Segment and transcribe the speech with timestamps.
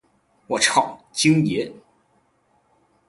[0.47, 1.71] 我超，京爷